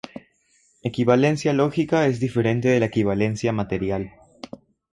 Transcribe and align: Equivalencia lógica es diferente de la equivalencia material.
Equivalencia 0.81 1.53
lógica 1.53 2.07
es 2.07 2.19
diferente 2.19 2.69
de 2.69 2.79
la 2.79 2.87
equivalencia 2.87 3.51
material. 3.53 4.11